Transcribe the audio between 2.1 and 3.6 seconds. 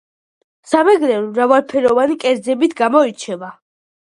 კერძებით გამოირჩევა